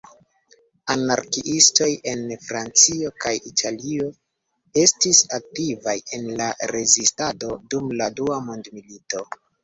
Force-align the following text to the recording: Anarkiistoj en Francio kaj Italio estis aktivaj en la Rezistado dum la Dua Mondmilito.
Anarkiistoj 0.91 1.87
en 2.11 2.21
Francio 2.45 3.11
kaj 3.25 3.33
Italio 3.49 4.07
estis 4.83 5.19
aktivaj 5.39 5.95
en 6.19 6.25
la 6.39 6.47
Rezistado 6.71 7.51
dum 7.75 7.93
la 8.01 8.09
Dua 8.21 8.39
Mondmilito. 8.47 9.23